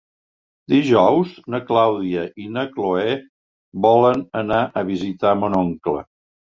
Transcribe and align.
Dijous 0.71 1.35
na 1.55 1.59
Clàudia 1.67 2.25
i 2.47 2.47
na 2.57 2.65
Cloè 2.73 3.15
volen 3.89 4.29
anar 4.45 4.65
a 4.83 4.89
visitar 4.93 5.41
mon 5.45 5.63
oncle. 5.65 6.09